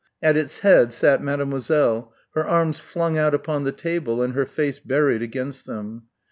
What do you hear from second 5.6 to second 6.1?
them.